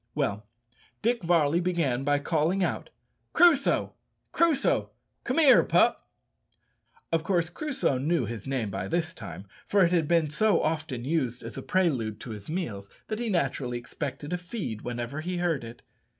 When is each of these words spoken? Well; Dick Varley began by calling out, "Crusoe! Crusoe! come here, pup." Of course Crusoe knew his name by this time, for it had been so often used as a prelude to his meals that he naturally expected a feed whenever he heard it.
Well; 0.15 0.47
Dick 1.03 1.21
Varley 1.21 1.59
began 1.59 2.03
by 2.03 2.17
calling 2.17 2.63
out, 2.63 2.89
"Crusoe! 3.33 3.93
Crusoe! 4.31 4.89
come 5.23 5.37
here, 5.37 5.63
pup." 5.63 6.09
Of 7.11 7.23
course 7.23 7.51
Crusoe 7.51 7.99
knew 7.99 8.25
his 8.25 8.47
name 8.47 8.71
by 8.71 8.87
this 8.87 9.13
time, 9.13 9.45
for 9.67 9.85
it 9.85 9.91
had 9.91 10.07
been 10.07 10.27
so 10.31 10.63
often 10.63 11.05
used 11.05 11.43
as 11.43 11.55
a 11.55 11.61
prelude 11.61 12.19
to 12.21 12.31
his 12.31 12.49
meals 12.49 12.89
that 13.09 13.19
he 13.19 13.29
naturally 13.29 13.77
expected 13.77 14.33
a 14.33 14.39
feed 14.39 14.81
whenever 14.81 15.21
he 15.21 15.37
heard 15.37 15.63
it. 15.63 15.83